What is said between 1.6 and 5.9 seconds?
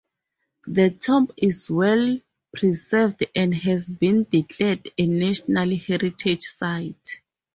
well preserved and has been declared a national